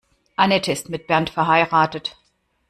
[0.35, 2.17] Anette ist mit Bernd verheiratet.